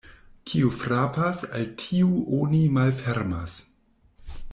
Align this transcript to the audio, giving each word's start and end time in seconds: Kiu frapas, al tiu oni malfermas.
Kiu 0.51 0.69
frapas, 0.77 1.43
al 1.59 1.67
tiu 1.83 2.09
oni 2.39 2.63
malfermas. 2.79 3.59